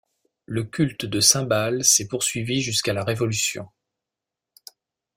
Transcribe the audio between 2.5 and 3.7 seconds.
jusqu'à la Révolution.